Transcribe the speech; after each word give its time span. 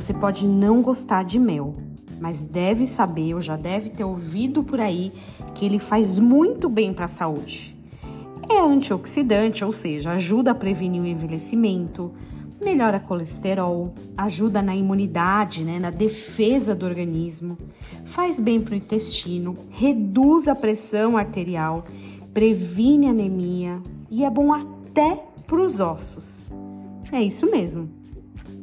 Você 0.00 0.14
pode 0.14 0.48
não 0.48 0.80
gostar 0.80 1.24
de 1.24 1.38
mel, 1.38 1.74
mas 2.18 2.42
deve 2.42 2.86
saber, 2.86 3.34
ou 3.34 3.40
já 3.42 3.54
deve 3.54 3.90
ter 3.90 4.02
ouvido 4.02 4.64
por 4.64 4.80
aí, 4.80 5.12
que 5.54 5.62
ele 5.62 5.78
faz 5.78 6.18
muito 6.18 6.70
bem 6.70 6.94
para 6.94 7.04
a 7.04 7.08
saúde. 7.08 7.76
É 8.48 8.58
antioxidante, 8.58 9.62
ou 9.62 9.74
seja, 9.74 10.12
ajuda 10.12 10.52
a 10.52 10.54
prevenir 10.54 11.02
o 11.02 11.06
envelhecimento, 11.06 12.12
melhora 12.58 12.98
colesterol, 12.98 13.92
ajuda 14.16 14.62
na 14.62 14.74
imunidade, 14.74 15.64
né, 15.64 15.78
na 15.78 15.90
defesa 15.90 16.74
do 16.74 16.86
organismo, 16.86 17.58
faz 18.06 18.40
bem 18.40 18.58
para 18.58 18.72
o 18.72 18.78
intestino, 18.78 19.54
reduz 19.68 20.48
a 20.48 20.54
pressão 20.54 21.18
arterial, 21.18 21.84
previne 22.32 23.06
anemia 23.06 23.82
e 24.10 24.24
é 24.24 24.30
bom 24.30 24.50
até 24.50 25.22
para 25.46 25.62
os 25.62 25.78
ossos. 25.78 26.48
É 27.12 27.22
isso 27.22 27.50
mesmo. 27.50 27.99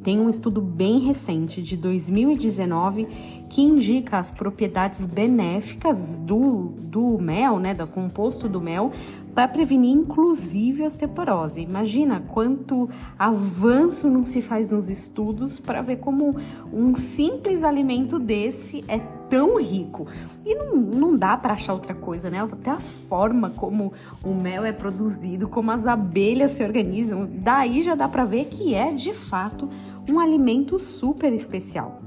Tem 0.07 0.21
um 0.21 0.29
estudo 0.29 0.61
bem 0.61 0.99
recente 0.99 1.61
de 1.61 1.75
2019 1.75 3.09
que 3.49 3.61
indica 3.61 4.17
as 4.17 4.31
propriedades 4.31 5.05
benéficas 5.05 6.17
do, 6.20 6.75
do 6.79 7.20
mel, 7.20 7.59
né, 7.59 7.73
do 7.73 7.85
composto 7.85 8.48
do 8.48 8.62
mel, 8.62 8.93
para 9.38 9.48
prevenir 9.48 9.96
inclusive 9.96 10.84
osteoporose. 10.84 11.62
Imagina 11.62 12.20
quanto 12.22 12.90
avanço 13.20 14.10
não 14.10 14.26
se 14.26 14.41
faz 14.41 14.72
nos 14.72 14.90
estudos 14.90 15.60
para 15.60 15.80
ver 15.84 15.98
como 15.98 16.36
um 16.73 16.96
simples 16.96 17.63
alimento 17.63 18.18
desse 18.18 18.84
é 18.88 18.98
tão 19.30 19.62
rico. 19.62 20.08
E 20.44 20.55
não, 20.55 20.76
não 20.76 21.16
dá 21.16 21.38
para 21.38 21.54
achar 21.54 21.73
outra 21.73 21.94
coisa, 21.94 22.32
né? 22.32 22.41
Até 22.41 22.72
a 22.72 22.80
forma 22.80 23.52
como 23.52 23.94
o 24.23 24.34
mel 24.34 24.66
é 24.66 24.72
produzido, 24.72 25.48
como 25.48 25.70
as 25.70 25.85
abelhas 25.85 26.54
se 26.54 26.63
organizam, 26.63 27.30
daí 27.32 27.84
já 27.84 27.94
dá 27.94 28.08
para 28.08 28.26
ver 28.26 28.46
que 28.46 28.74
é 28.74 28.91
de 28.91 29.13
fato 29.13 29.70
um 30.10 30.20
alimento 30.20 30.79
super 30.79 31.32
especial. 31.32 32.01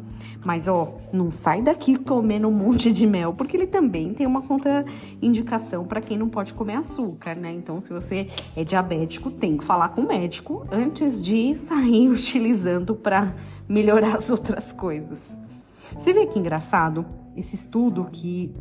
Mas 0.44 0.68
ó, 0.68 0.94
não 1.12 1.30
sai 1.30 1.60
daqui 1.60 1.96
comendo 1.96 2.48
um 2.48 2.52
monte 2.52 2.90
de 2.90 3.06
mel, 3.06 3.34
porque 3.34 3.56
ele 3.56 3.66
também 3.66 4.14
tem 4.14 4.26
uma 4.26 4.42
contraindicação 4.42 5.84
para 5.84 6.00
quem 6.00 6.16
não 6.16 6.28
pode 6.28 6.54
comer 6.54 6.76
açúcar, 7.20 7.36
né? 7.36 7.52
Então, 7.52 7.80
se 7.80 7.92
você 7.92 8.28
é 8.56 8.64
diabético, 8.64 9.30
tem 9.30 9.56
que 9.56 9.64
falar 9.64 9.90
com 9.90 10.00
o 10.00 10.08
médico 10.08 10.66
antes 10.72 11.22
de 11.22 11.54
sair 11.56 12.08
utilizando 12.08 12.94
para 12.94 13.34
melhorar 13.68 14.16
as 14.16 14.30
outras 14.30 14.72
coisas. 14.72 15.38
Você 15.82 16.12
vê 16.12 16.26
que 16.26 16.38
engraçado? 16.38 17.04
Esse 17.36 17.54
estudo 17.54 18.08
que 18.10 18.52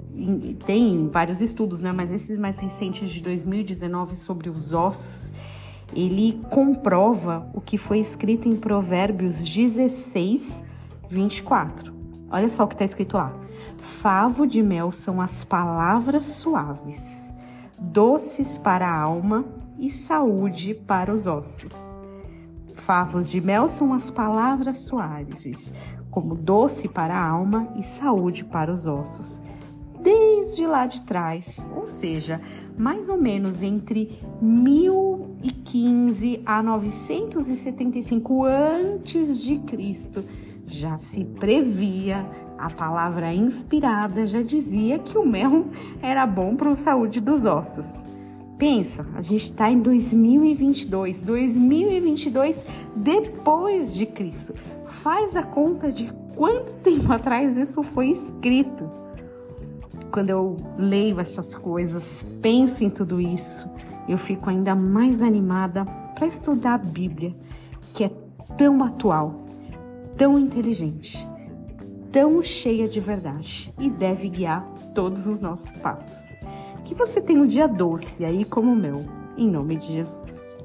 tem 0.65 1.09
vários 1.09 1.41
estudos, 1.41 1.81
né? 1.81 1.91
Mas 1.91 2.11
esse 2.11 2.37
mais 2.37 2.59
recente 2.59 3.05
de 3.05 3.21
2019 3.21 4.15
sobre 4.15 4.49
os 4.49 4.73
ossos, 4.73 5.31
ele 5.93 6.39
comprova 6.51 7.49
o 7.53 7.61
que 7.61 7.77
foi 7.77 7.99
escrito 7.99 8.47
em 8.47 8.55
Provérbios 8.55 9.47
16, 9.47 10.63
24. 11.09 11.93
Olha 12.31 12.49
só 12.49 12.63
o 12.63 12.67
que 12.67 12.75
está 12.75 12.85
escrito 12.85 13.17
lá. 13.17 13.33
Favo 13.77 14.45
de 14.45 14.61
mel 14.61 14.91
são 14.91 15.19
as 15.19 15.43
palavras 15.43 16.25
suaves, 16.25 17.33
doces 17.79 18.57
para 18.57 18.87
a 18.87 19.01
alma 19.01 19.45
e 19.77 19.89
saúde 19.89 20.73
para 20.73 21.13
os 21.13 21.27
ossos. 21.27 21.99
Favos 22.73 23.29
de 23.29 23.41
mel 23.41 23.67
são 23.67 23.93
as 23.93 24.09
palavras 24.09 24.79
suaves, 24.79 25.73
como 26.09 26.35
doce 26.35 26.87
para 26.87 27.15
a 27.15 27.27
alma 27.27 27.71
e 27.75 27.83
saúde 27.83 28.43
para 28.43 28.71
os 28.71 28.87
ossos. 28.87 29.41
Desde 30.01 30.65
lá 30.65 30.85
de 30.85 31.01
trás, 31.01 31.67
ou 31.75 31.85
seja, 31.85 32.41
mais 32.77 33.09
ou 33.09 33.17
menos 33.17 33.61
entre 33.61 34.17
1015 34.41 36.41
a 36.45 36.63
975 36.63 38.45
antes 38.45 39.43
de 39.43 39.59
Cristo, 39.59 40.23
já 40.65 40.97
se 40.97 41.25
previa, 41.25 42.25
a 42.59 42.69
palavra 42.69 43.33
inspirada 43.33 44.27
já 44.27 44.41
dizia 44.41 44.99
que 44.99 45.17
o 45.17 45.25
mel 45.25 45.67
era 46.01 46.25
bom 46.25 46.55
para 46.55 46.71
a 46.71 46.75
saúde 46.75 47.21
dos 47.21 47.45
ossos. 47.45 48.05
Pensa, 48.57 49.05
a 49.15 49.21
gente 49.21 49.43
está 49.43 49.71
em 49.71 49.79
2022, 49.79 51.21
2022 51.21 52.65
depois 52.93 53.95
de 53.95 54.05
Cristo. 54.05 54.53
Faz 54.85 55.37
a 55.37 55.43
conta 55.43 55.89
de 55.89 56.11
quanto 56.35 56.75
tempo 56.77 57.13
atrás 57.13 57.55
isso 57.55 57.81
foi 57.81 58.09
escrito. 58.09 58.91
Quando 60.11 60.31
eu 60.31 60.57
leio 60.77 61.19
essas 61.21 61.55
coisas, 61.55 62.25
penso 62.41 62.83
em 62.83 62.89
tudo 62.89 63.21
isso, 63.21 63.69
eu 64.09 64.17
fico 64.17 64.49
ainda 64.49 64.75
mais 64.75 65.21
animada 65.21 65.85
para 66.15 66.27
estudar 66.27 66.73
a 66.73 66.77
Bíblia, 66.79 67.33
que 67.93 68.03
é 68.03 68.11
tão 68.57 68.83
atual, 68.83 69.45
tão 70.17 70.37
inteligente, 70.37 71.28
tão 72.11 72.41
cheia 72.41 72.87
de 72.87 72.99
verdade 72.99 73.73
e 73.79 73.89
deve 73.89 74.29
guiar 74.29 74.67
todos 74.93 75.27
os 75.27 75.41
nossos 75.41 75.77
passos. 75.77 76.37
Que 76.85 76.95
você 76.95 77.21
tenha 77.21 77.41
um 77.41 77.47
dia 77.47 77.67
doce 77.67 78.25
aí 78.25 78.43
como 78.45 78.71
o 78.71 78.75
meu, 78.75 79.05
em 79.37 79.49
nome 79.49 79.75
de 79.75 79.93
Jesus. 79.93 80.57